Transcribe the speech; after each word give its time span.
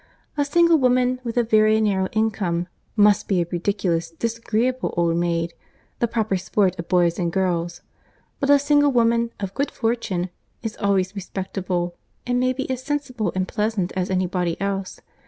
A 0.35 0.45
single 0.45 0.79
woman, 0.79 1.19
with 1.23 1.37
a 1.37 1.43
very 1.43 1.79
narrow 1.79 2.07
income, 2.13 2.67
must 2.95 3.27
be 3.27 3.39
a 3.39 3.45
ridiculous, 3.51 4.09
disagreeable 4.09 4.95
old 4.97 5.15
maid! 5.17 5.53
the 5.99 6.07
proper 6.07 6.37
sport 6.37 6.75
of 6.79 6.87
boys 6.87 7.19
and 7.19 7.31
girls, 7.31 7.81
but 8.39 8.49
a 8.49 8.57
single 8.57 8.91
woman, 8.91 9.29
of 9.39 9.53
good 9.53 9.69
fortune, 9.69 10.31
is 10.63 10.75
always 10.77 11.13
respectable, 11.13 11.95
and 12.25 12.39
may 12.39 12.51
be 12.51 12.67
as 12.67 12.81
sensible 12.81 13.31
and 13.35 13.47
pleasant 13.47 13.91
as 13.95 14.09
any 14.09 14.25
body 14.25 14.59
else. 14.59 15.01